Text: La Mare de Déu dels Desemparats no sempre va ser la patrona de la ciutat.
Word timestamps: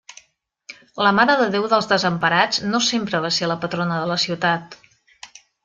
La 1.07 1.11
Mare 1.17 1.35
de 1.41 1.45
Déu 1.57 1.67
dels 1.73 1.89
Desemparats 1.91 2.63
no 2.71 2.81
sempre 2.87 3.21
va 3.29 3.33
ser 3.39 3.53
la 3.53 3.61
patrona 3.67 4.01
de 4.03 4.11
la 4.15 4.21
ciutat. 4.27 4.83